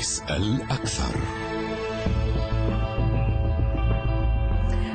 [0.00, 1.14] اسأل أكثر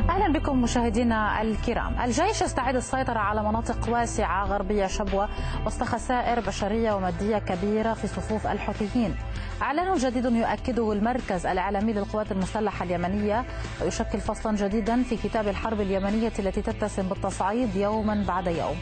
[0.10, 5.30] أهلا بكم مشاهدينا الكرام، الجيش يستعد السيطرة على مناطق واسعة غربية شبوة
[5.66, 9.16] وسط خسائر بشرية ومادية كبيرة في صفوف الحوثيين.
[9.62, 13.46] إعلان جديد يؤكده المركز الإعلامي للقوات المسلحة اليمنية
[13.82, 18.76] ويشكل فصلا جديدا في كتاب الحرب اليمنية التي تتسم بالتصعيد يوما بعد يوم.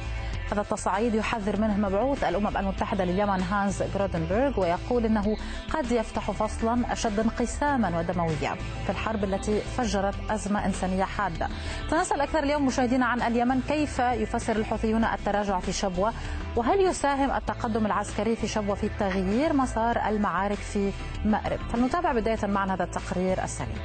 [0.54, 5.38] هذا التصعيد يحذر منه مبعوث الأمم المتحدة لليمن هانز جرودنبرغ ويقول أنه
[5.74, 11.48] قد يفتح فصلا أشد انقساما ودمويا في الحرب التي فجرت أزمة إنسانية حادة.
[11.90, 16.14] سنسأل أكثر اليوم مشاهدينا عن اليمن كيف يفسر الحوثيون التراجع في شبوة؟
[16.56, 20.92] وهل يساهم التقدم العسكري في شبوة في تغيير مسار المعارك في
[21.26, 23.78] مأرب؟ فلنتابع بداية معنا هذا التقرير السريع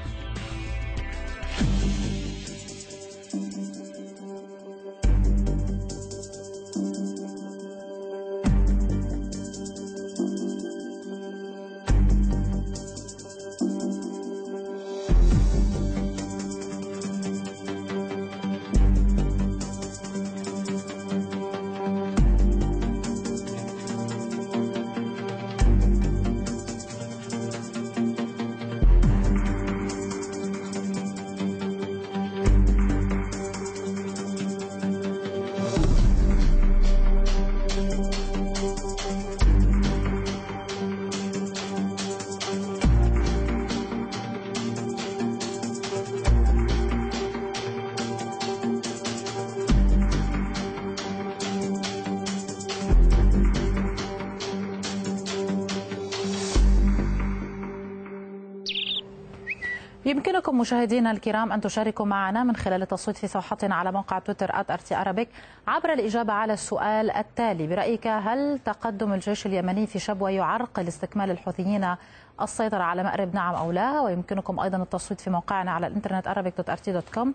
[60.08, 65.26] يمكنكم مشاهدينا الكرام أن تشاركوا معنا من خلال التصويت في صفحتنا على موقع تويتر @rtarabic
[65.68, 67.66] عبر الإجابة على السؤال التالي.
[67.66, 71.94] برأيك هل تقدم الجيش اليمني في شبوة يعرقل استكمال الحوثيين
[72.42, 77.28] السيطرة على مأرب نعم أو لا؟ ويمكنكم أيضا التصويت في موقعنا على الإنترنت arabic.rt.com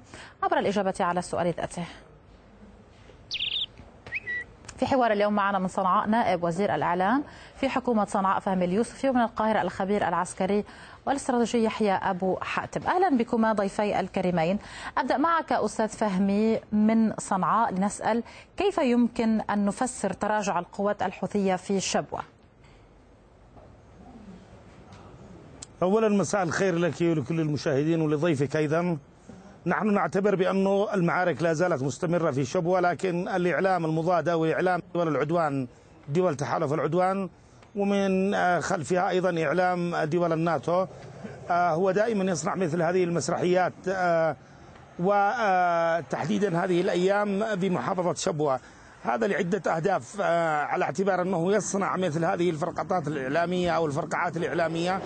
[0.43, 1.85] عبر الإجابة على السؤال ذاته.
[4.77, 7.23] في حوار اليوم معنا من صنعاء نائب وزير الإعلام
[7.55, 10.65] في حكومة صنعاء فهمي اليوسفي ومن القاهرة الخبير العسكري
[11.05, 12.87] والاستراتيجي يحيى أبو حاتم.
[12.87, 14.59] أهلا بكما ضيفي الكريمين.
[14.97, 18.23] أبدأ معك أستاذ فهمي من صنعاء لنسأل
[18.57, 22.21] كيف يمكن أن نفسر تراجع القوات الحوثية في شبوة؟
[25.83, 28.97] أولا مساء الخير لك ولكل المشاهدين ولضيفك أيضا.
[29.65, 35.07] نحن نعتبر بأن المعارك لا زالت مستمرة في شبوة لكن الإعلام المضاد أو إعلام دول
[35.07, 35.67] العدوان
[36.09, 37.29] دول تحالف العدوان
[37.75, 40.85] ومن خلفها أيضا إعلام دول الناتو.
[41.49, 43.73] هو دائما يصنع مثل هذه المسرحيات
[44.99, 48.59] وتحديدا هذه الأيام بمحافظة شبوة.
[49.03, 50.21] هذا لعدة أهداف
[50.71, 55.01] على اعتبار أنه يصنع مثل هذه الفرقطات الإعلامية أو الفرقعات الإعلامية.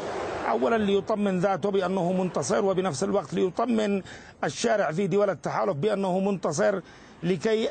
[0.50, 4.02] أولا ليطمن ذاته بأنه منتصر وبنفس الوقت ليطمن
[4.44, 6.82] الشارع في دول التحالف بأنه منتصر
[7.24, 7.66] لكي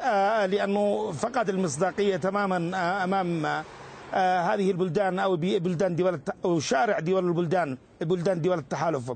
[0.47, 2.57] لأنه فقد المصداقية تماما
[3.05, 3.47] أمام
[4.13, 9.13] هذه البلدان أو بلدان دول أو شارع دول البلدان بلدان دول التحالف.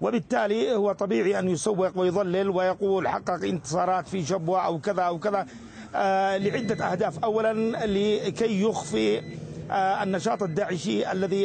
[0.00, 5.46] وبالتالي هو طبيعي أن يسوق ويضلل ويقول حقق انتصارات في شبوة أو كذا أو كذا
[6.38, 7.24] لعدة أهداف.
[7.24, 7.52] أولا
[7.86, 9.22] لكي يخفي
[9.70, 11.42] النشاط الداعشي الذي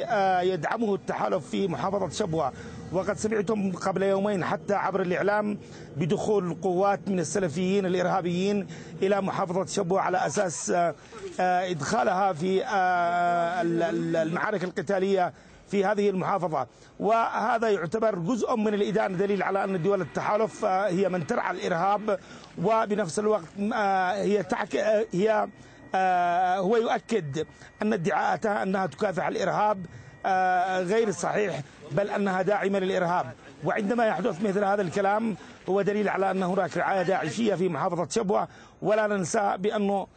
[0.53, 2.53] يدعمه التحالف في محافظة شبوة
[2.91, 5.57] وقد سمعتم قبل يومين حتى عبر الإعلام
[5.97, 8.67] بدخول قوات من السلفيين الإرهابيين
[9.01, 10.73] إلى محافظة شبوة على أساس
[11.39, 12.63] إدخالها في
[14.21, 15.33] المعارك القتالية
[15.67, 16.67] في هذه المحافظة.
[16.99, 22.19] وهذا يعتبر جزء من الإدانة دليل على أن دول التحالف هي من ترعى الإرهاب
[22.63, 23.43] وبنفس الوقت
[23.73, 24.45] هي
[25.13, 25.47] هي
[26.59, 27.47] هو يؤكد
[27.81, 29.85] أن ادعاءاتها أنها تكافح الإرهاب
[30.83, 31.61] غير صحيح
[31.91, 33.31] بل أنها داعمة للإرهاب.
[33.63, 35.35] وعندما يحدث مثل هذا الكلام
[35.69, 38.47] هو دليل على أن هناك رعاية داعشية في محافظة شبوة.
[38.81, 40.07] ولا ننسى بأنه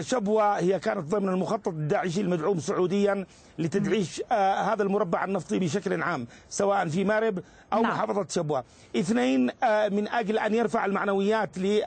[0.00, 3.26] شبوة هي كانت ضمن المخطط الداعشي المدعوم سعوديا.
[3.58, 4.22] لتدعيش
[4.68, 7.38] هذا المربع النفطي بشكل عام سواء في مارب
[7.72, 7.92] أو نعم.
[7.92, 8.64] محافظة شبوة.
[8.96, 9.46] اثنين
[9.92, 11.82] من أجل أن يرفع المعنويات ل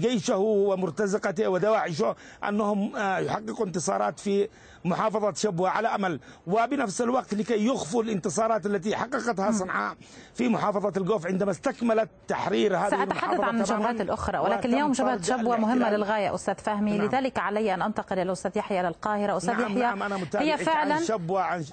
[0.00, 2.16] جيشه ومرتزقته ودواعشه
[2.48, 4.48] أنهم يحققوا انتصارات في
[4.84, 6.20] محافظة شبوة على أمل.
[6.46, 9.96] وبنفس الوقت لكي يخفوا الانتصارات التي حققتها صنعاء
[10.34, 15.56] في محافظة الجوف عندما استكملت تحرير هذه سأتحدث عن الجبهات الأخرى ولكن اليوم جبهة شبوة
[15.56, 16.98] مهمة للغاية أستاذ فهمي.
[16.98, 17.06] نعم.
[17.06, 19.36] لذلك علي أن أنتقل إلى الأستاذ يحيى إلى القاهرة.
[19.36, 19.99] أستاذ نعم يحيى نعم.
[20.02, 21.64] أنا هي فعلا عن شبوة عن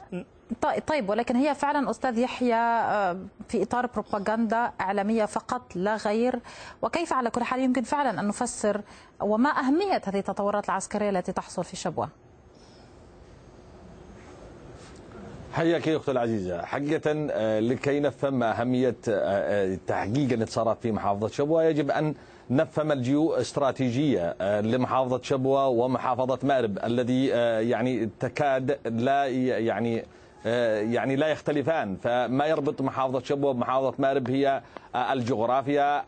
[0.87, 2.55] طيب ولكن هي فعلا أستاذ يحيى
[3.49, 6.39] في إطار بروباغندا إعلامية فقط لا غير.
[6.81, 8.81] وكيف على كل حال يمكن فعلا أن نفسر
[9.19, 12.09] وما أهمية هذه التطورات العسكرية التي تحصل في شبوة؟
[15.53, 16.61] حياك يا أختي العزيزة.
[16.65, 17.11] حقيقة
[17.59, 18.95] لكي نفهم أهمية
[19.87, 22.13] تحقيق الانتصارات في محافظة شبوة يجب أن
[22.49, 27.27] نفهم الجيو استراتيجية لمحافظة شبوة ومحافظة مأرب الذي
[27.69, 30.05] يعني تكاد لا يعني
[30.93, 31.95] يعني لا يختلفان.
[31.95, 34.61] فما يربط محافظة شبوة بمحافظة مأرب هي
[34.95, 36.03] الجغرافيا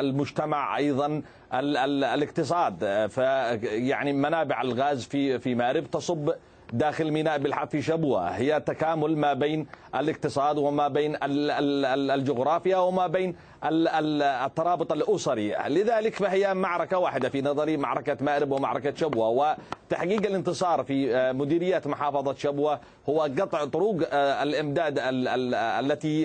[0.00, 1.22] المجتمع أيضا
[1.54, 3.06] الاقتصاد.
[3.10, 6.32] فيعني منابع الغاز في في مأرب تصب
[6.72, 8.28] داخل ميناء بالحب في شبوة.
[8.28, 11.16] هي تكامل ما بين الاقتصاد وما بين
[12.10, 15.54] الجغرافيا وما بين الترابط الأسري.
[15.68, 19.28] لذلك فهي معركة واحدة في نظري معركة مأرب ومعركة شبوة.
[19.28, 24.98] وتحقيق الانتصار في مديريات محافظة شبوة هو قطع طرق الإمداد
[25.82, 26.22] التي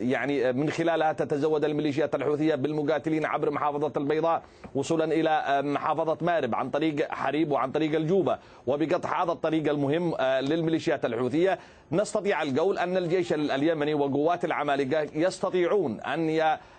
[0.00, 4.42] يعني من خلالها تتزود الميليشيات الحوثية بالمقاتلين عبر محافظة البيضاء
[4.74, 8.38] وصولا إلى محافظة مأرب عن طريق حريب وعن طريق الجوبة.
[8.66, 11.58] وبقطع هذا الطريق المهم للميليشيات الحوثية.
[11.92, 16.30] نستطيع القول أن الجيش اليمني وقوات العمالقة يستطيعون أن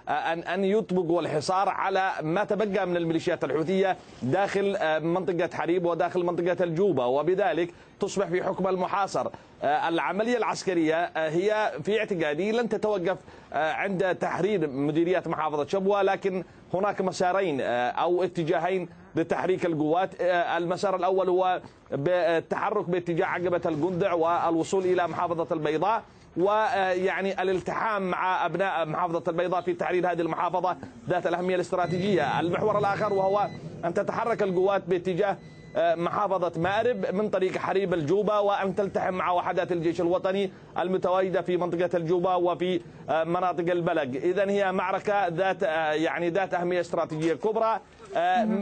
[0.09, 6.63] أن أن يطبقوا الحصار على ما تبقى من الميليشيات الحوثية داخل منطقة حريب وداخل منطقة
[6.63, 7.05] الجوبة.
[7.05, 9.27] وبذلك تصبح في حكم المحاصر
[9.63, 13.17] العملية العسكرية هي في اعتقادي لن تتوقف
[13.53, 16.43] عند تحرير مديريات محافظة شبوة لكن
[16.73, 20.09] هناك مسارين أو اتجاهين لتحريك القوات.
[20.57, 21.61] المسار الأول هو
[21.91, 26.03] بالتحرك باتجاه عقبة القندع والوصول إلى محافظة البيضاء
[26.37, 30.77] ويعني الالتحام مع أبناء محافظة البيضاء في تحرير هذه المحافظة
[31.09, 33.47] ذات الأهمية الاستراتيجية، المحور الآخر وهو
[33.85, 35.37] أن تتحرك القوات باتجاه
[35.77, 41.89] محافظة مأرب من طريق حريب الجوبة وأن تلتحم مع وحدات الجيش الوطني المتواجدة في منطقة
[41.97, 45.61] الجوبة وفي مناطق البلق إذا هي معركة ذات
[46.01, 47.79] يعني ذات أهمية استراتيجية كبرى.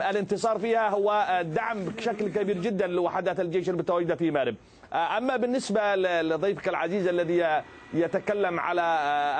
[0.10, 4.56] الانتصار فيها هو دعم بشكل كبير جدا لوحدات الجيش المتواجدة في مأرب.
[4.94, 7.62] أما بالنسبة لضيفك العزيز الذي
[7.94, 8.82] يتكلم على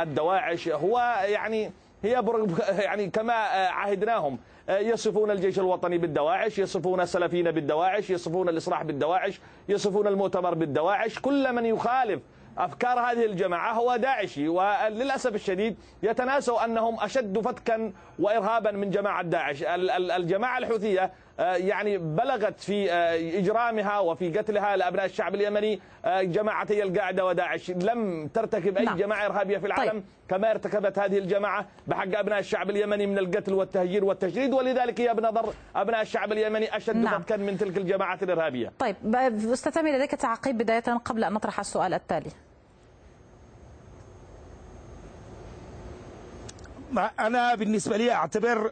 [0.04, 1.72] الدواعش هو يعني
[2.04, 2.24] هي
[2.88, 3.34] يعني كما
[3.70, 4.40] عهدناهم.
[4.70, 9.40] يصفون الجيش الوطني بالدواعش يصفون السلفيين بالدواعش يصفون الإصلاح بالدواعش
[9.70, 11.20] يصفون المؤتمر بالدواعش.
[11.20, 12.22] كل من يخالف
[12.58, 19.64] أفكار هذه الجماعة هو داعشي وللأسف الشديد يتناسوا أنهم أشد فتكا وإرهابا من جماعة داعش.
[19.68, 22.92] الجماعة الحوثية يعني بلغت في
[23.40, 28.98] إجرامها وفي قتلها لأبناء الشعب اليمني جماعتي القاعدة وداعش لم ترتكب أي نعم.
[28.98, 30.04] جماعة إرهابية في العالم طيب.
[30.30, 35.54] كما ارتكبت هذه الجماعة بحق أبناء الشعب اليمني من القتل والتهجير والتشريد ولذلك هي بنظر
[35.76, 37.22] أبناء الشعب اليمني أشد نعم.
[37.22, 41.94] فتكا من تلك الجماعات الإرهابية طيب أستاذ سامي لديك تعقيب بداية قبل أن نطرح السؤال
[41.94, 42.32] التالي
[47.20, 48.72] أنا بالنسبة لي أعتبر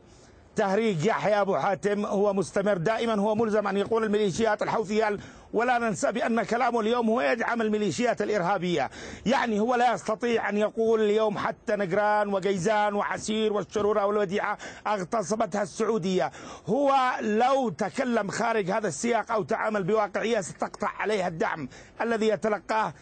[0.59, 2.77] تهريج يحيى أبو حاتم هو مستمر.
[2.77, 5.17] دائما هو ملزم أن يقول الميليشيات الحوثية
[5.53, 8.89] ولا ننسى بأن كلامه اليوم هو يدعم الميليشيات الإرهابية.
[9.25, 14.57] يعني هو لا يستطيع أن يقول اليوم حتى نجران وجيزان وعسير والشرورة والوديعة
[14.87, 16.31] اغتصبتها السعودية.
[16.67, 21.69] هو لو تكلم خارج هذا السياق أو تعامل بواقعية ستقطع عليها الدعم
[22.01, 22.93] الذي يتلقاه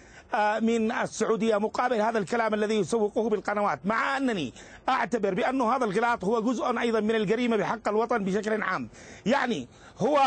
[0.62, 4.54] من السعودية مقابل هذا الكلام الذي يسوقه بالقنوات مع أنني
[4.90, 8.90] أعتبر بأن هذا الغلاط هو جزء أيضا من الجريمة بحق الوطن بشكل عام.
[9.26, 9.68] يعني
[10.00, 10.20] هو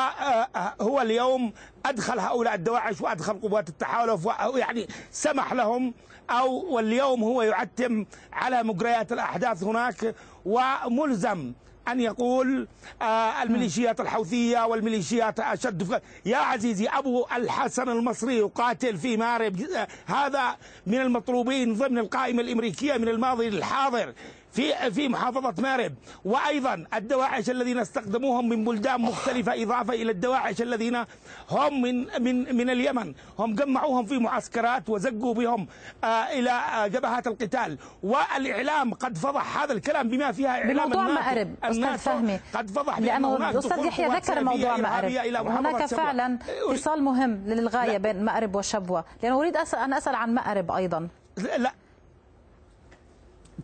[0.81, 1.53] هو اليوم
[1.87, 5.95] أدخل هؤلاء الدواعش وأدخل قوات التحالف يعني سمح لهم
[6.31, 10.15] أو واليوم هو يعتم على مجريات الأحداث هناك
[10.45, 11.53] وملزم
[11.89, 12.69] أن يقول
[13.03, 19.57] آه الميليشيات الحوثية والميليشيات أشد يا عزيزي أبو الحسن المصري يقاتل في مارب.
[19.57, 20.57] آه هذا
[20.87, 24.13] من المطلوبين ضمن القائمة الأمريكية من الماضي للحاضر.
[24.53, 25.95] في في محافظة مارب.
[26.25, 31.05] وأيضا الدواعش الذين استخدموهم من بلدان مختلفة إضافة إلى الدواعش الذين
[31.51, 33.15] هم من من من اليمن.
[33.39, 35.67] هم جمعوهم في معسكرات وزقوا بهم
[36.05, 37.79] آه إلى آه جبهات القتال.
[38.03, 42.41] والإعلام قد فضح هذا الكلام بما فيها إعلام بموضوع مأرب أستاذ فهمي.
[42.55, 45.11] قد فضح لأنه الأستاذ يحيى ذكر موضوع مأرب.
[45.47, 46.39] هناك فعلا
[46.71, 49.05] اتصال مهم للغاية بين مأرب وشبوة.
[49.23, 51.09] لأنه أريد أن أسأل عن مأرب أيضا.
[51.37, 51.73] لا.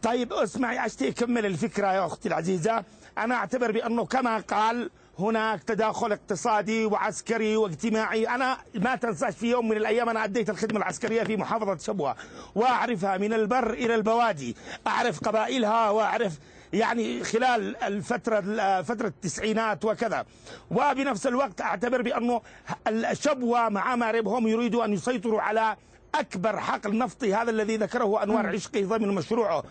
[0.03, 2.85] طيب اسمعي اشتي كمل الفكرة يا أختي العزيزة.
[3.19, 8.29] أنا أعتبر بأنه كما قال هناك تداخل اقتصادي وعسكري واجتماعي.
[8.29, 12.17] أنا ما تنساش في يوم من الأيام أنا أديت الخدمة العسكرية في محافظة شبوة
[12.55, 14.57] وأعرفها من البر إلى البوادي.
[14.87, 16.39] أعرف قبائلها وأعرف
[16.73, 20.27] يعني خلال الفترة فترة التسعينات وكذا.
[20.71, 22.43] وبنفس الوقت أعتبر بأنه
[22.87, 25.77] الشبوة مع مارب هم يريدوا أن يسيطروا على
[26.15, 29.65] أكبر حقل نفطي هذا الذي ذكره أنوار عشقي ضمن مشروعه.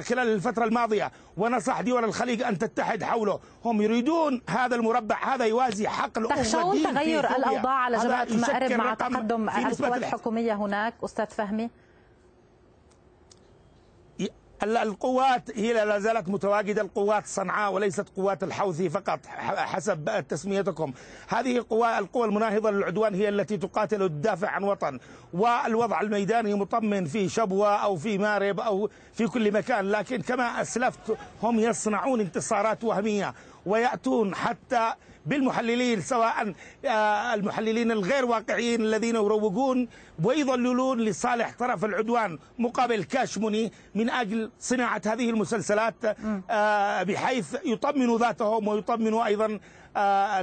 [0.00, 1.12] خلال الفترة الماضية.
[1.36, 3.40] ونصح دول الخليج أن تتحد حوله.
[3.64, 5.34] هم يريدون هذا المربع.
[5.34, 11.26] هذا يوازي حقل تخشون تغير الأوضاع على جبهة المأرب مع تقدم القوى الحكومية هناك أستاذ
[11.26, 11.70] فهمي؟
[14.64, 20.92] القوات هي لا زالت متواجدة القوات صنعاء وليست قوات الحوثي فقط حسب تسميتكم.
[21.28, 24.98] هذه القوى القوى المناهضة للعدوان هي التي تقاتل وتدافع عن وطن.
[25.32, 31.16] والوضع الميداني مطمن في شبوة أو في مارب أو في كل مكان لكن كما أسلفت
[31.42, 33.34] هم يصنعون انتصارات وهمية
[33.66, 34.92] ويأتون حتى
[35.26, 36.54] بالمحللين سواء
[36.84, 39.88] آه، المحللين الغير واقعيين الذين يروجون
[40.24, 45.94] ويضللون لصالح طرف العدوان مقابل كاشموني من أجل صناعة هذه المسلسلات
[46.50, 49.58] آه، بحيث يطمنوا ذاتهم ويطمنوا أيضا
[49.96, 50.40] آه،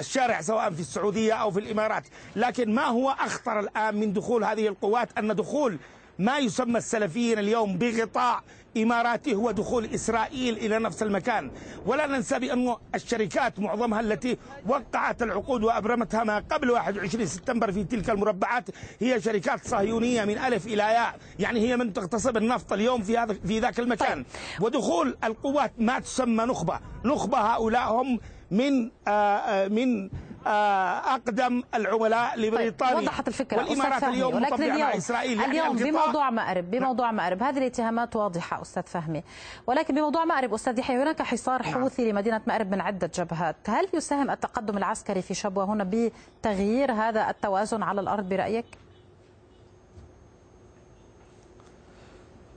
[0.00, 2.04] الشارع سواء في السعودية أو في الإمارات.
[2.36, 5.78] لكن ما هو أخطر الآن من دخول هذه القوات؟ أن دخول
[6.18, 8.42] ما يسمى السلفيين اليوم بغطاء
[8.76, 11.50] إماراتي هو دخول إسرائيل إلى نفس المكان.
[11.86, 18.10] ولا ننسى بأن الشركات معظمها التي وقعت العقود وأبرمتها ما قبل 21 سبتمبر في تلك
[18.10, 18.64] المربعات
[19.00, 21.14] هي شركات صهيونية من ألف إلى ياء.
[21.38, 24.14] يعني هي من تغتصب النفط اليوم في هذا في ذاك المكان.
[24.24, 24.62] طيب.
[24.62, 26.80] ودخول القوات ما تسمى نخبة.
[27.04, 30.10] نخبة هؤلاء هم من آآ آه، آآ من آه،
[30.46, 32.94] أقدم العملاء لبريطانيا.
[32.94, 33.58] طيب وضحت الفكرة.
[33.58, 37.42] والإمارات اليوم ولكن اليوم مع اسرائيل يعني اليوم بموضوع مأرب بموضوع مأرب.
[37.42, 39.22] هذه الاتهامات واضحة أستاذ فهمي.
[39.66, 41.72] ولكن بموضوع مأرب أستاذ يحيى هناك حصار نعم.
[41.72, 43.56] حوثي لمدينة مأرب من عدة جبهات.
[43.68, 46.10] هل يساهم التقدم العسكري في شبوة هنا
[46.42, 48.66] بتغيير هذا التوازن على الأرض برأيك؟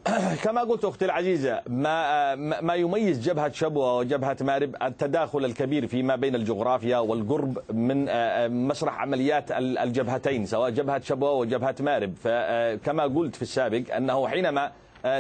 [0.44, 6.36] كما قلت أختي العزيزة ما ما يميز جبهة شبوة وجبهة مارب التداخل الكبير فيما بين
[6.36, 8.06] الجغرافيا والقرب من
[8.68, 12.14] مسرح عمليات الجبهتين سواء جبهة شبوة وجبهه مارب.
[12.24, 14.72] فكما قلت في السابق أنه حينما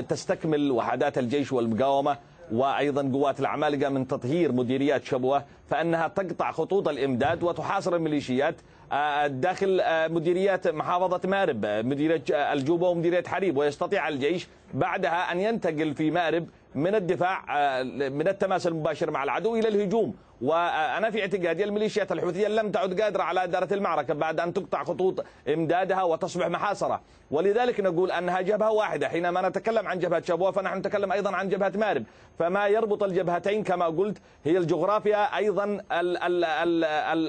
[0.09, 2.17] تستكمل وحدات الجيش والمقاومة
[2.51, 8.61] وأيضا قوات العمالقة من تطهير مديريات شبوة فإنها تقطع خطوط الإمداد وتحاصر الميليشيات آه،
[9.27, 11.65] داخل آه، مديريات محافظة مأرب.
[11.65, 13.57] مديرية الجوبة ومديرية حريب.
[13.57, 19.55] ويستطيع الجيش بعدها أن ينتقل في مأرب من الدفاع آه، من التماس المباشر مع العدو
[19.55, 20.15] إلى الهجوم.
[20.41, 25.25] وأنا في اعتقادي الميليشيات الحوثية لم تعد قادرة على إدارة المعركة بعد أن تقطع خطوط
[25.47, 27.01] إمدادها وتصبح محاصرة.
[27.31, 29.09] ولذلك نقول أنها جبهة واحدة.
[29.09, 32.03] حينما نتكلم عن جبهة شبوة فنحن نتكلم أيضا عن جبهة مارب.
[32.39, 35.81] فما يربط الجبهتين كما قلت هي الجغرافيا أيضا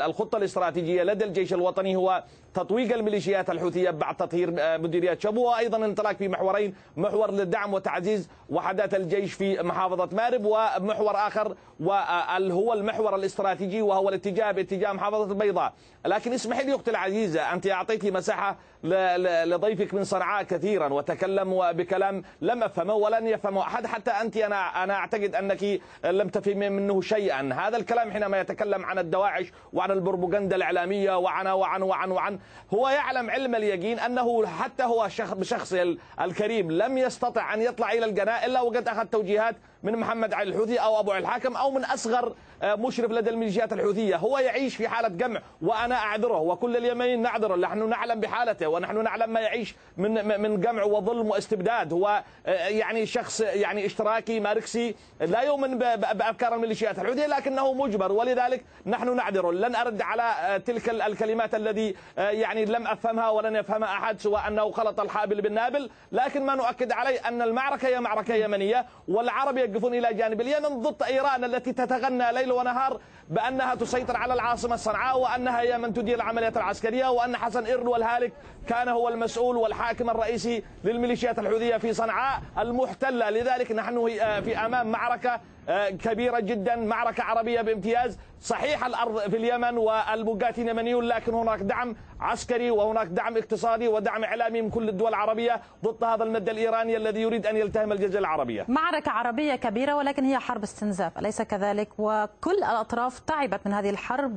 [0.06, 2.24] الخطة الاستراتيجية لدى الجيش الوطني هو
[2.54, 5.50] تطويق الميليشيات الحوثية بعد تطهير مديريات شبوة.
[5.50, 12.72] وأيضا انطلاق في محورين محور للدعم وتعزيز وحدات الجيش في محافظة مارب ومحور آخر وهو
[12.72, 15.72] المحور الاستراتيجي وهو الاتجاه باتجاه محافظة البيضاء.
[16.06, 22.62] لكن اسمحي لي أختي العزيزة أنت أعطيتي مساحة لضيفك من صنعاء كثيرا وتكلم بكلام لم
[22.62, 27.50] أفهمه ولن يفهمه أحد حتى أنت أنا أنا أعتقد أنك لم تفهمي منه شيئا.
[27.54, 32.38] هذا الكلام حينما يتكلم عن الدواعش وعن البروباغندا الإعلامية وعن وعن وعن وعن
[32.74, 38.46] هو يعلم علم اليقين أنه حتى هو بشخصه الكريم لم يستطع أن يطلع إلى القناة
[38.46, 42.34] إلا وقد أخذ توجيهات من محمد علي الحوثي أو أبو علي الحاكم أو من أصغر
[42.62, 44.16] آه، مشرف لدى الميليشيات الحوثية.
[44.16, 47.56] هو يعيش في حالة جمع وأنا أعذره وكل اليمين نعذره.
[47.56, 48.67] نحن نعلم بحالته.
[48.68, 51.92] ونحن نعلم ما يعيش من من جمع وظلم واستبداد.
[51.92, 58.12] هو آه، يعني شخص يعني اشتراكي ماركسي لا يؤمن بأفكار الميليشيات الحوثية لكنه مجبر.
[58.12, 63.88] ولذلك نحن نعذره لن أرد على آه، تلك الكلمات الذي يعني لم أفهمها ولن يفهمها
[63.88, 65.90] أحد سوى أنه خلط الحابل بالنابل.
[66.12, 71.02] لكن ما نؤكد عليه أن المعركة هي معركة يمنية والعرب يقفون إلى جانب اليمن ضد
[71.02, 76.56] إيران التي تتغنى ليل ونهار بأنها تسيطر على العاصمة صنعاء وأنها هي من تدير العمليات
[76.56, 78.32] العسكرية وأن حسن إرن والهالك
[78.68, 83.30] كان هو المسؤول والحاكم الرئيسي للميليشيات الحوثية في صنعاء المحتلة.
[83.30, 84.08] لذلك نحن
[84.44, 85.40] في أمام معركة آه،
[85.76, 88.18] كبيرة جدا معركة عربية بامتياز.
[88.40, 94.62] صحيح الأرض في اليمن والمقاتلين يمنيون لكن هناك دعم عسكري وهناك دعم اقتصادي ودعم إعلامي
[94.62, 98.64] من كل الدول العربية ضد هذا المد الإيراني الذي يريد أن يلتهم الجزيرة العربية.
[98.68, 104.36] معركة عربية كبيرة ولكن هي حرب استنزاف أليس كذلك؟ وكل الأطراف تعبت من هذه الحرب.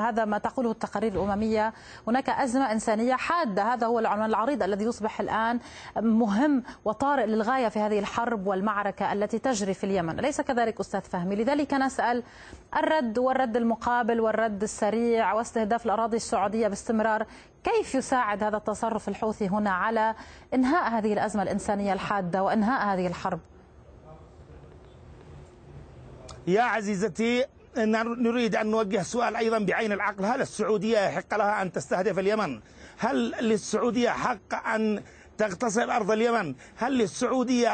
[0.00, 1.72] هذا ما تقوله التقارير الأممية.
[2.08, 3.62] هناك أزمة إنسانية حادة.
[3.62, 5.58] هذا هو العنوان العريض الذي يصبح الآن
[5.96, 10.18] مهم وطارئ للغاية في هذه الحرب والمعركة التي تجري في اليمن.
[10.18, 11.36] أليس كذلك؟ أستاذ فهمي.
[11.36, 12.22] لذلك نسأل
[12.76, 17.26] الرد والرد المقابل والرد السريع واستهداف الأراضي السعودية باستمرار.
[17.64, 20.14] كيف يساعد هذا التصرف الحوثي هنا على
[20.54, 23.40] إنهاء هذه الأزمة الإنسانية الحادة وإنهاء هذه الحرب؟
[26.46, 27.44] يا عزيزتي
[27.76, 30.24] نريد أن نوجه سؤال أيضا بعين العقل.
[30.24, 32.60] هل السعودية يحق لها أن تستهدف اليمن؟
[32.98, 35.02] هل للسعودية حق أن
[35.38, 36.54] تغتصب أرض اليمن.
[36.76, 37.68] هل للسعودية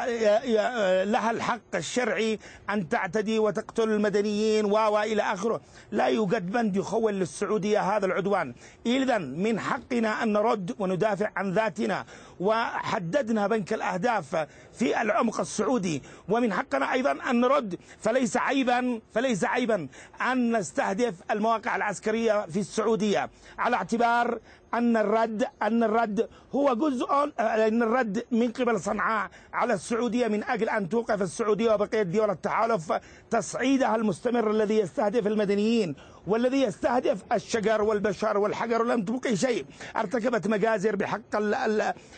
[1.05, 2.39] لها الحق الشرعي
[2.71, 5.61] أن تعتدي وتقتل المدنيين و إلى آخره؟
[5.93, 8.55] لا يوجد بند يخول للسعودية هذا العدوان.
[8.87, 12.05] إذا من حقنا أن نرد وندافع عن ذاتنا.
[12.41, 16.03] وحددنا بنك الأهداف في العمق السعودي.
[16.29, 19.89] ومن حقنا أيضا أن نرد فليس عيبا فليس عيبا
[20.33, 23.31] أن نستهدف المواقع العسكرية في السعودية.
[23.59, 24.39] على اعتبار
[24.75, 30.69] أن الرد أن الرد هو جزء أن الرد من قبل صنعاء على السعودية من أجل
[30.69, 32.93] أن توقف السعودية وبقية دول التحالف.
[33.31, 35.97] تصعيدها المستمر الذي يستهدف المدنيين.
[36.27, 39.65] والذي يستهدف الشجر والبشر والحجر ولم تبقي شيء.
[39.97, 41.39] ارتكبت مجازر بحق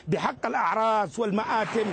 [0.09, 1.87] بحق الأعراس والمآتم.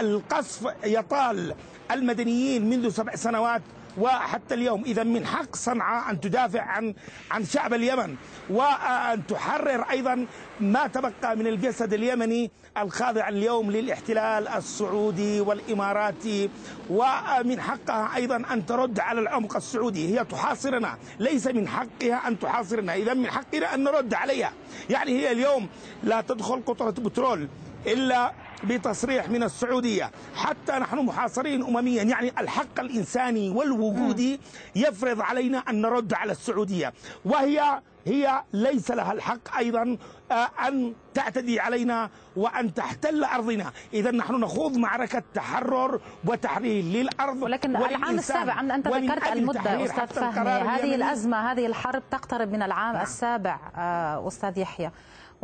[0.00, 1.54] القصف يطال.
[1.90, 3.62] المدنيين منذ سبع سنوات
[3.98, 4.84] وحتى اليوم.
[4.84, 6.94] إذا من حق صنعاء أن تدافع عن
[7.30, 8.16] عن شعب اليمن
[8.50, 10.26] وأن تحرر أيضا
[10.60, 16.50] ما تبقى من الجسد اليمني الخاضع اليوم للاحتلال السعودي والإماراتي.
[16.90, 20.18] ومن حقها أيضا أن ترد على العمق السعودي.
[20.18, 20.98] هي تحاصرنا.
[21.18, 22.94] ليس من حقها أن تحاصرنا.
[22.94, 24.52] إذا من حقنا أن نرد عليها.
[24.90, 25.68] يعني هي اليوم
[26.02, 27.48] لا تدخل قطرة بترول
[27.86, 28.32] إلا
[28.64, 30.10] بتصريح من السعودية.
[30.34, 34.40] حتى نحن محاصرين أمميا يعني الحق الإنساني والوجودي
[34.76, 36.92] يفرض علينا أن نرد على السعودية.
[37.24, 39.96] وهي هي ليس لها الحق أيضا
[40.32, 43.72] آه، أن تعتدي علينا وأن تحتل أرضنا.
[43.94, 50.50] إذا نحن نخوض معركة تحرر وتحرير للأرض ولكن العام السابع أنت ذكرت المدة أستاذ فهمي
[50.50, 53.02] هذه الأزمة هذه الحرب تقترب من العام نعم.
[53.02, 54.90] السابع آه، أستاذ يحيى.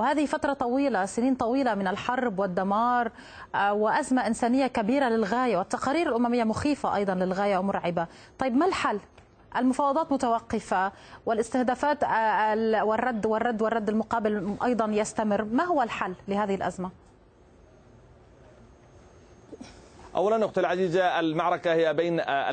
[0.00, 3.10] وهذه فترة طويلة سنين طويلة من الحرب والدمار
[3.54, 8.06] آه، وأزمة إنسانية كبيرة للغاية والتقارير الأممية مخيفة أيضا للغاية ومرعبة
[8.38, 9.00] طيب ما الحل؟
[9.56, 10.92] المفاوضات متوقفة
[11.26, 16.90] والاستهدافات آه، والرد والرد والرد المقابل أيضا يستمر ما هو الحل لهذه الأزمة؟
[20.16, 22.50] اولا أختي العزيزة المعركة هي بين آه،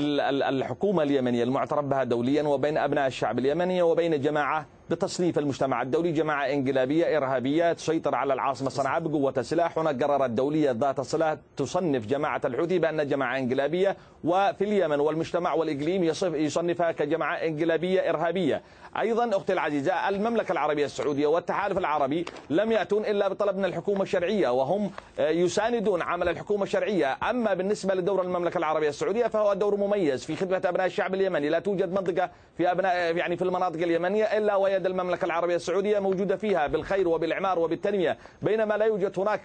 [0.49, 6.45] الحكومة اليمنية المعترف بها دوليا وبين أبناء الشعب اليمني وبين جماعة بتصنيف المجتمع الدولي جماعة
[6.45, 12.41] انقلابية إرهابية تسيطر على العاصمة صنعاء بقوة السلاح هناك قرارات دولية ذات صلة تصنف جماعة
[12.45, 18.61] الحوثي بأن جماعة انقلابية وفي اليمن والمجتمع والإقليم يصنفها كجماعة انقلابية إرهابية.
[18.99, 24.49] أيضا أختي العزيزة المملكة العربية السعودية والتحالف العربي لم يأتون إلا بطلب من الحكومة الشرعية
[24.49, 27.17] وهم يساندون عمل الحكومة الشرعية.
[27.29, 31.49] أما بالنسبة لدور المملكة العربية السعودية فهو دور مميز في خدمة أبناء الشعب اليمني.
[31.49, 35.99] لا توجد منطقة في أبناء يعني في المناطق اليمنية إلا وهي يد المملكة العربية السعودية
[35.99, 39.41] موجودة فيها بالخير وبالإعمار وبالتنمية بينما لا يوجد هناك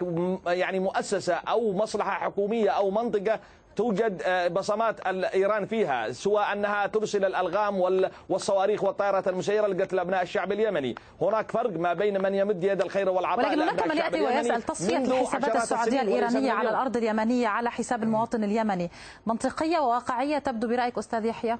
[0.46, 3.40] يعني مؤسسة أو مصلحة حكومية أو منطقة
[3.76, 10.52] توجد آه، بصمات ايران فيها سواء أنها ترسل الألغام والصواريخ والطائرات المسيرة لقتل أبناء الشعب
[10.52, 14.62] اليمني، هناك فرق ما بين من يمد يد الخير والعطاء ولكن هناك من يأتي ويسأل
[14.62, 18.90] تصفية الحسابات السعودية الإيرانية على الأرض اليمنية على حساب المواطن اليمني،
[19.26, 21.58] منطقية وواقعية تبدو برأيك أستاذ يحيى؟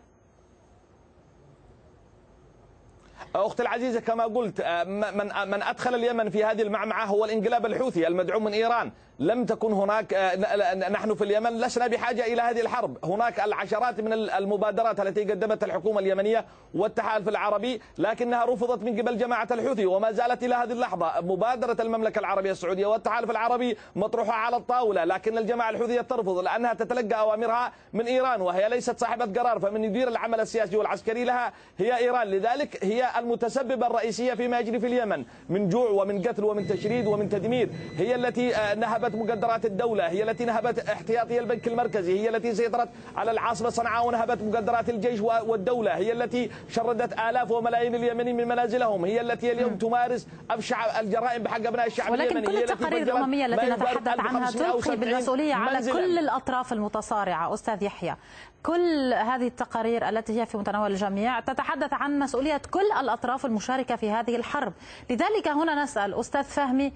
[3.35, 5.11] أختي العزيزة كما قلت آه، من
[5.51, 8.93] من أدخل اليمن في هذه المعمعة هو الانقلاب الحوثي المدعوم من إيران.
[9.19, 13.05] لم تكن هناك آه، نحن في اليمن لسنا بحاجة إلى هذه الحرب.
[13.05, 19.49] هناك العشرات من المبادرات التي قدمتها الحكومة اليمنية والتحالف العربي لكنها رفضت من قبل جماعة
[19.51, 21.13] الحوثي وما زالت إلى هذه اللحظة.
[21.21, 27.21] مبادرة المملكة العربية السعودية والتحالف العربي مطروحة على الطاولة لكن الجماعة الحوثية ترفض لأنها تتلقى
[27.21, 29.59] أوامرها من إيران وهي ليست صاحبة قرار.
[29.61, 32.27] فمن يدير العمل السياسي والعسكري لها هي إيران.
[32.27, 37.29] لذلك هي المتسببة الرئيسية فيما يجري في اليمن من جوع ومن قتل ومن تشريد ومن
[37.29, 37.69] تدمير.
[37.97, 42.89] هي التي آه، نهبت مقدرات الدولة هي التي نهبت احتياطي البنك المركزي هي التي سيطرت
[43.17, 49.05] على العاصمة صنعاء ونهبت مقدرات الجيش والدولة هي التي شردت آلاف وملايين اليمنيين من منازلهم
[49.05, 52.47] هي التي اليوم تمارس أبشع الجرائم بحق أبناء الشعب ولكن اليمني.
[52.47, 57.55] كل التقارير الأممية التي نتحدث عنها تلقي بالمسؤولية على كل الأطراف المتصارعة.
[57.55, 58.17] أستاذ يحيى
[58.63, 64.11] كل هذه التقارير التي هي في متناول الجميع تتحدث عن مسؤولية كل الأطراف المشاركة في
[64.11, 64.73] هذه الحرب.
[65.11, 66.93] لذلك هنا نسأل أستاذ فهمي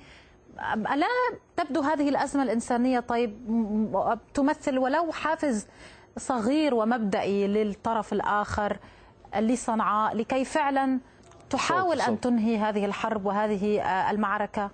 [0.75, 1.07] ألا
[1.57, 3.33] تبدو هذه الأزمة الإنسانية طيب
[4.35, 5.67] تمثل ولو حافز
[6.19, 8.77] صغير ومبدئي للطرف الآخر
[9.39, 11.01] لصنعاء لكي فعلا
[11.51, 14.71] تحاول أن تنهي هذه الحرب وهذه المعركة؟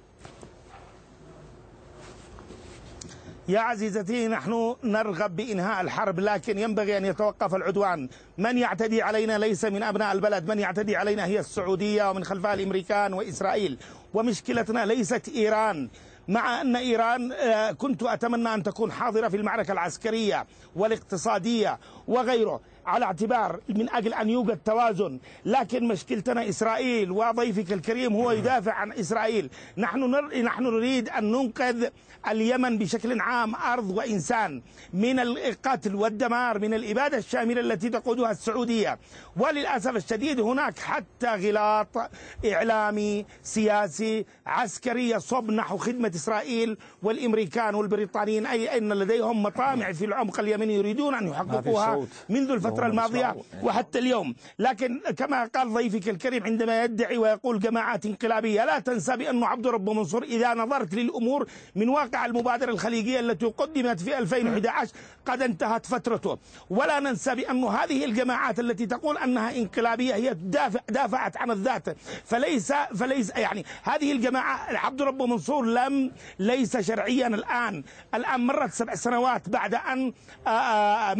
[3.48, 8.08] يا عزيزتي نحن نرغب بإنهاء الحرب لكن ينبغي أن يتوقف العدوان.
[8.38, 13.12] من يعتدي علينا ليس من أبناء البلد من يعتدي علينا هي السعودية ومن خلفها الأمريكان
[13.12, 13.78] وإسرائيل.
[14.14, 15.88] ومشكلتنا ليست إيران.
[16.28, 21.78] مع أن إيران آه، كنت أتمنى أن تكون حاضرة في المعركة العسكرية والاقتصادية
[22.08, 22.60] وغيره.
[22.86, 25.18] على اعتبار من أجل أن يوجد توازن.
[25.44, 29.50] لكن مشكلتنا إسرائيل وضيفك الكريم هو يدافع عن إسرائيل.
[29.76, 30.42] نحن نر...
[30.42, 31.86] نحن نريد أن ننقذ
[32.28, 38.98] اليمن بشكل عام أرض وإنسان من القتل والدمار من الإبادة الشاملة التي تقودها السعودية.
[39.36, 42.10] وللأسف الشديد هناك حتى غلاط
[42.52, 48.46] إعلامي سياسي عسكري يصب نحو خدمة إسرائيل والإمريكان والبريطانيين.
[48.46, 54.34] أي أن لديهم مطامع في العمق اليمني يريدون أن يحققوها منذ الفترة الماضية وحتى اليوم.
[54.58, 59.90] لكن كما قال ضيفك الكريم عندما يدعي ويقول جماعات انقلابية لا تنسى بأن عبد رب
[59.90, 64.92] منصور إذا نظرت للأمور من واقع المبادرة الخليجية التي قدمت في 2011
[65.26, 66.38] قد انتهت فترته.
[66.70, 71.96] ولا ننسى بأن هذه الجماعات التي تقول أنها انقلابية هي دافع دافعت عن الذات.
[72.24, 77.84] فليس فليس يعني هذه الجماعة عبد رب منصور لم ليس شرعيا الآن.
[78.14, 80.12] الآن مرت سبع سنوات بعد أن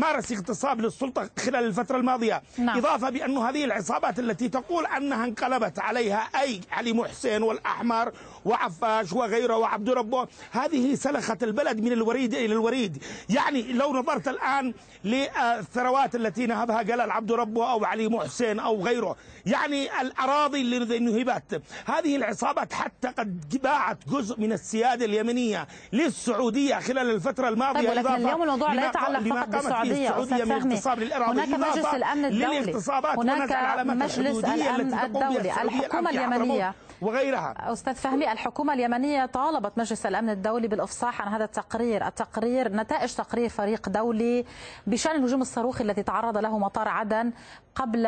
[0.01, 2.77] مارس اغتصاب للسلطة خلال الفترة الماضية نعم.
[2.79, 8.13] إضافة بأن هذه العصابات التي تقول أنها انقلبت عليها أي علي محسن والأحمر
[8.45, 10.29] وعفاش وغيره وعبد ربه.
[10.51, 13.03] هذه سلخت البلد من الوريد إلى الوريد.
[13.31, 14.75] يعني لو نظرت الآن
[15.05, 19.17] للثروات التي نهبها جلال عبد ربه أو علي محسن أو غيره.
[19.47, 21.63] يعني الأراضي اللي نهبت.
[21.87, 27.89] هذه العصابات حتى قد باعت جزء من السيادة اليمنية للسعودية خلال الفترة الماضية.
[27.89, 30.81] طيب لكن اليوم الموضوع لا يتعلق فقط بالسعودية أستاذ فهمي.
[31.13, 32.75] هناك مجلس الأمن الدولي.
[33.17, 36.75] هناك مجلس الأمن الدولي الحكومة اليمنية.
[37.03, 37.73] وغيرها.
[37.73, 42.07] أستاذ فهمي الحكومة اليمنية طالبت مجلس الأمن الدولي بالإفصاح عن هذا التقرير.
[42.07, 44.45] التقرير نتائج تقرير فريق دولي
[44.87, 47.33] بشأن الهجوم الصاروخي الذي تعرض له مطار عدن
[47.75, 48.07] قبل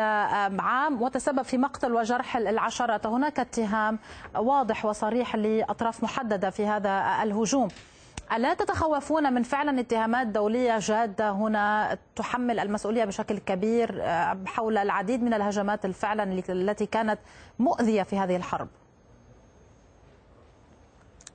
[0.59, 3.05] عام وتسبب في مقتل وجرح العشرات.
[3.05, 3.99] هناك اتهام
[4.35, 7.67] واضح وصريح لأطراف محددة في هذا الهجوم.
[8.33, 14.03] ألا تتخوفون من فعلا اتهامات دولية جادة هنا تحمل المسؤولية بشكل كبير
[14.45, 17.19] حول العديد من الهجمات الفعلا التي كانت
[17.59, 18.67] مؤذية في هذه الحرب؟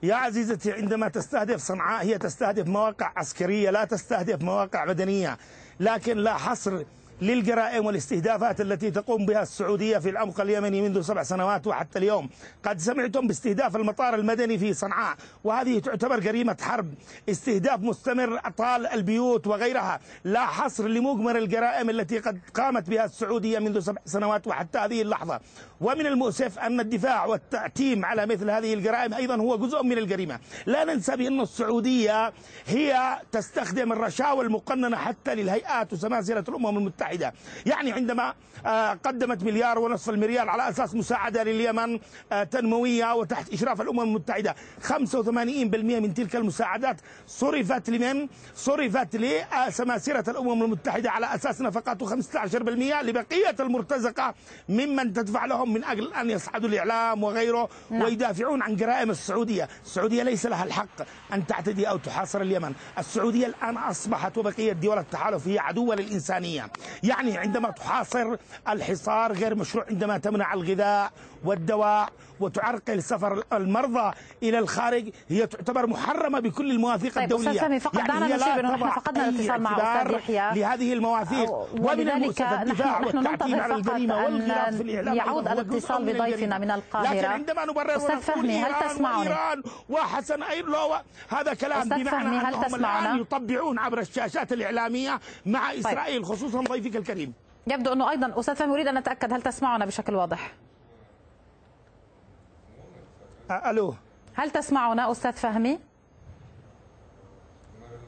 [0.02, 5.38] يا عزيزتي عندما تستهدف صنعاء هي تستهدف مواقع عسكرية لا تستهدف مواقع مدنية
[5.80, 6.84] لكن لا حصر
[7.22, 12.30] للجرائم والاستهدافات التي تقوم بها السعودية في العمق اليمني منذ سبع سنوات وحتى اليوم.
[12.64, 16.94] قد سمعتم باستهداف المطار المدني في صنعاء وهذه تعتبر جريمة حرب.
[17.28, 20.00] استهداف مستمر طال البيوت وغيرها.
[20.24, 25.40] لا حصر لمجمل الجرائم التي قد قامت بها السعودية منذ سبع سنوات وحتى هذه اللحظة.
[25.80, 30.38] ومن المؤسف أن الدفاع والتأتيم على مثل هذه الجرائم أيضا هو جزء من الجريمة.
[30.66, 32.32] لا ننسى بأن السعودية
[32.66, 37.09] هي تستخدم الرشاوى المقننة حتى للهيئات وسماسرة الأمم المتحدة
[37.66, 38.34] يعني عندما
[39.04, 41.98] قدمت مليار ونصف المليار على أساس مساعدة لليمن
[42.50, 44.54] تنموية وتحت إشراف الأمم المتحدة
[44.88, 44.94] 85%
[45.24, 52.44] من تلك المساعدات صرفت لمن؟ صرفت لسماسرة الأمم المتحدة على أساس نفقاته 15%
[53.02, 54.34] لبقية المرتزقة
[54.68, 58.02] ممن تدفع لهم من أجل أن يصعدوا الإعلام وغيره نعم.
[58.02, 60.88] ويدافعون عن جرائم السعودية السعودية ليس لها الحق
[61.32, 66.66] أن تعتدي أو تحاصر اليمن السعودية الآن أصبحت وبقية دول التحالف هي عدوة للإنسانية
[67.02, 68.36] يعني عندما تحاصر
[68.68, 71.12] الحصار غير مشروع عندما تمنع الغذاء
[71.44, 72.08] والدواء
[72.40, 77.50] وتعرقل سفر المرضى إلى الخارج هي تعتبر محرمة بكل المواثيق طيب الدولية.
[77.50, 80.60] أستاذ فقط يعني هي لا نحن فقدنا الاتصال مع أستاذ يحيى.
[80.60, 81.50] لهذه المواثيق.
[81.50, 87.14] ومن المؤسف الدفاع نحن والتعتيم على الجريمة والغلاف في الإعلام يعود الاتصال بضيفنا من القاهرة.
[87.14, 90.94] لكن عندما نبرر أستاذ فهمي هل تسمعني؟ وإيران وحسن ايرلو
[91.28, 97.32] هذا كلام بمعنى هل تسمعنا؟ يطبعون عبر الشاشات الإعلامية مع إسرائيل خصوصا ضيفك الكريم.
[97.66, 100.52] يبدو أنه أيضا أستاذ فهمي أريد أن أتأكد هل تسمعنا بشكل واضح؟
[103.52, 103.94] ألو.
[104.34, 105.78] هل تسمعنا أستاذ فهمي؟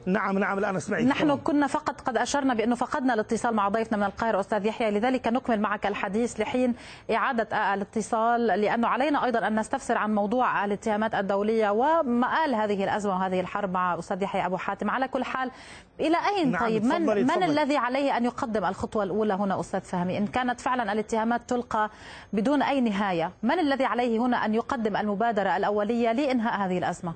[0.05, 1.03] نعم نعم الآن أسمعك.
[1.03, 4.91] نحن كنا فقط قد أشرنا بأنه فقدنا الاتصال مع ضيفنا من القاهرة أستاذ يحيى.
[4.91, 6.75] لذلك نكمل معك الحديث لحين
[7.11, 13.39] إعادة الاتصال لأنه علينا أيضا أن نستفسر عن موضوع الاتهامات الدولية ومآل هذه الأزمة وهذه
[13.39, 14.89] الحرب مع أستاذ يحيى أبو حاتم.
[14.89, 15.51] على كل حال
[15.99, 17.45] إلى أين نعم طيب؟ من تفضلي من تفضلي.
[17.45, 21.89] الذي عليه أن يقدم الخطوة الأولى هنا أستاذ فهمي؟ إن كانت فعلا الاتهامات تلقى
[22.33, 27.13] بدون أي نهاية من الذي عليه هنا أن يقدم المبادرة الأولية لإنهاء هذه الأزمة؟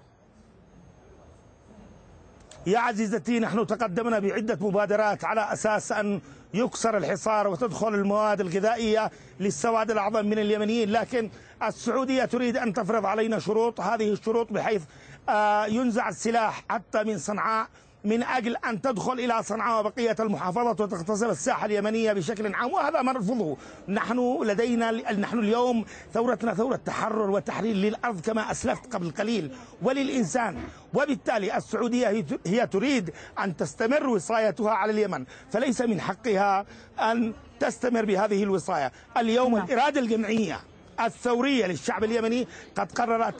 [2.67, 6.21] يا عزيزتي نحن تقدمنا بعدة مبادرات على أساس أن
[6.53, 10.89] يكسر الحصار وتدخل المواد الغذائية للسواد الأعظم من اليمنيين.
[10.89, 11.29] لكن
[11.63, 14.81] السعودية تريد أن تفرض علينا شروط هذه الشروط بحيث
[15.29, 17.67] آه، ينزع السلاح حتى من صنعاء
[18.03, 23.13] من أجل أن تدخل إلى صنعاء وبقية المحافظات وتغتصب الساحة اليمنية بشكل عام وهذا ما
[23.13, 23.57] نرفضه.
[23.87, 30.57] نحن لدينا نحن اليوم ثورتنا ثورة تحرر وتحرير للأرض كما أسلفت قبل قليل وللإنسان.
[30.93, 35.25] وبالتالي السعودية هي تريد أن تستمر وصايتها على اليمن.
[35.51, 36.65] فليس من حقها
[36.99, 38.91] أن تستمر بهذه الوصاية.
[39.17, 39.65] اليوم نعم.
[39.65, 40.59] الإرادة الجمعية
[40.99, 43.35] الثورية للشعب اليمني قد قررت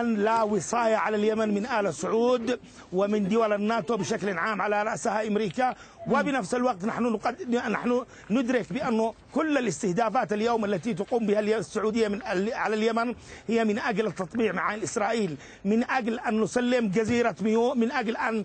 [0.00, 2.60] أن لا وصاية على اليمن من آل سعود
[2.92, 5.74] ومن دول الناتو بشكل عام على رأسها أمريكا
[6.10, 7.54] وبنفس الوقت نحن نقد...
[7.54, 13.14] نحن ندرك بأنه كل الاستهدافات اليوم التي تقوم بها السعودية من على اليمن
[13.48, 18.44] هي من أجل التطبيع مع إسرائيل من أجل أن نسلم جزيرة ميو من أجل أن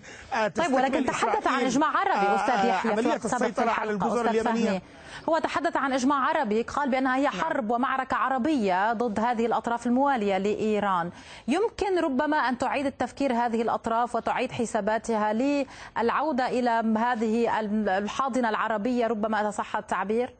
[0.56, 4.82] طيب ولكن تحدث عن إجماع عربي أستاذ يحيى عملية السيطرة على الجزر اليمنية.
[5.28, 10.38] هو تحدث عن إجماع عربي قال بأنها هي حرب ومعركة عربية ضد هذه الأطراف الموالية
[10.38, 11.10] لإيران.
[11.48, 19.40] يمكن ربما أن تعيد التفكير هذه الأطراف وتعيد حساباتها للعودة إلى هذه الحاضنة العربية ربما
[19.40, 20.34] إذا صح التعبير؟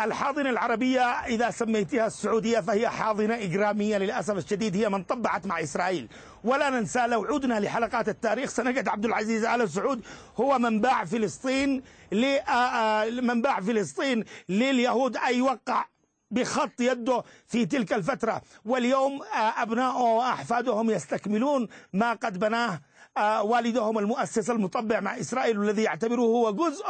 [0.00, 6.08] الحاضنة العربية إذا سميتها السعودية فهي حاضنة إجرامية للأسف الشديد هي من طبعت مع إسرائيل.
[6.44, 10.02] ولا ننسى لو عدنا لحلقات التاريخ سنجد عبد العزيز آل سعود
[10.40, 11.82] هو من باع فلسطين
[13.22, 15.84] من باع فلسطين لليهود أي يوقع
[16.30, 18.42] بخط يده في تلك الفترة.
[18.64, 19.20] واليوم
[19.56, 22.80] أبنائه وأحفادهم يستكملون ما قد بناه
[23.18, 26.84] والدهم المؤسس المطبع مع إسرائيل الذي يعتبره هو جزء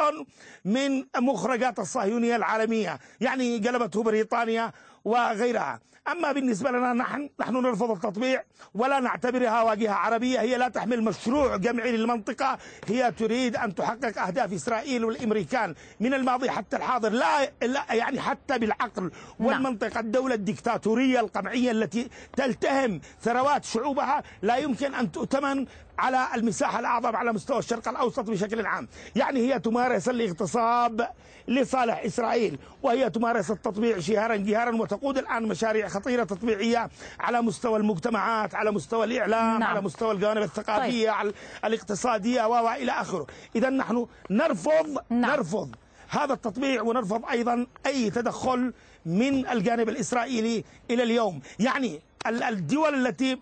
[0.65, 4.73] من مخرجات الصهيونية العالمية يعني قلبته بريطانيا
[5.05, 11.05] وغيرها أما بالنسبة لنا نحن نحن نرفض التطبيع ولا نعتبرها واجهة عربية هي لا تحمل
[11.05, 17.53] مشروع جمعي للمنطقة هي تريد أن تحقق أهداف إسرائيل والأمريكان من الماضي حتى الحاضر لا,
[17.63, 19.13] لا يعني حتى بالعقل نعم.
[19.49, 25.67] والمنطق الدولة الدكتاتورية القمعية التي تلتهم ثروات شعوبها لا يمكن أن تؤتمن
[26.01, 31.09] على المساحة الأعظم على مستوى الشرق الأوسط بشكل عام يعني هي تمارس الاغتصاب
[31.49, 38.55] لصالح إسرائيل وهي تمارس التطبيع شهارا جهارا وتقود الآن مشاريع خطيرة تطبيعية على مستوى المجتمعات
[38.55, 39.63] على مستوى الإعلام نعم.
[39.63, 41.15] على مستوى الجوانب الثقافية طيب.
[41.19, 41.33] على
[41.65, 45.31] الاقتصادية وإلى آخره إذا نحن نرفض نعم.
[45.31, 45.75] نرفض
[46.09, 48.73] هذا التطبيع ونرفض أيضا أي تدخل
[49.07, 53.39] من الجانب الإسرائيلي إلى اليوم يعني الدول التي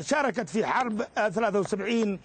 [0.00, 2.18] شاركت في حرب 73 آه، آه،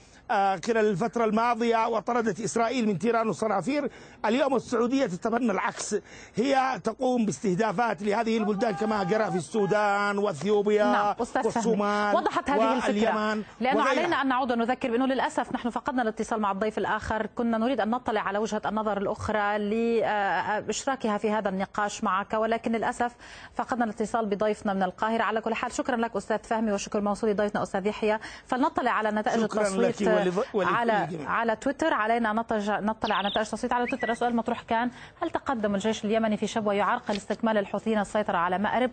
[0.66, 3.92] خلال الفترة الماضية وطردت إسرائيل من تيران وصنافير.
[4.26, 5.96] اليوم السعودية تتبنى العكس.
[6.36, 11.16] هي تقوم باستهدافات لهذه البلدان كما جرى في السودان وإثيوبيا نعم.
[11.20, 13.44] والصومال وضحت هذه الفكرة.
[13.60, 17.26] لأنه علينا أن نعود ونذكر بأنه للأسف نحن فقدنا الاتصال مع الضيف الآخر.
[17.26, 22.34] كنا نريد أن نطلع على وجهة النظر الأخرى لإشراكها في هذا النقاش معك.
[22.34, 23.16] ولكن للأسف
[23.56, 25.24] فقدنا الاتصال بضيفنا من القاهرة.
[25.24, 28.20] على كل حال شكرا لك أستاذ فهمي وشكر موصول ضيفنا أستاذ يحيى.
[28.46, 30.21] فلنطلع على نتائج التصويت.
[30.56, 32.34] على على تويتر علينا
[32.82, 34.90] نطلع على نتائج تصويت على تويتر السؤال المطروح كان
[35.22, 38.92] هل تقدم الجيش اليمني في شبوة يعرقل استكمال الحوثيين السيطرة على مأرب؟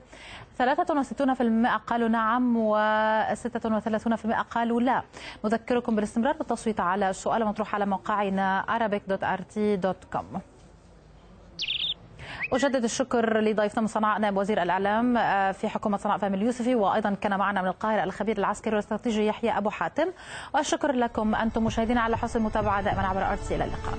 [0.58, 0.62] 63%
[1.86, 5.02] قالوا نعم و36% قالوا لا.
[5.44, 10.57] نذكركم بالاستمرار بالتصويت على السؤال المطروح على موقعنا arabic.rt.com
[12.52, 17.16] أجدد الشكر لضيفنا من صنعاء نائب وزير الإعلام آه، في حكومة صنعاء فهمي اليوسفي وأيضا
[17.20, 20.06] كان معنا من القاهرة الخبير العسكري والاستراتيجي يحيى أبو حاتم.
[20.54, 23.98] والشكر لكم أنتم مشاهدين على حسن المتابعة دائما عبر أرتسي إلى اللقاء.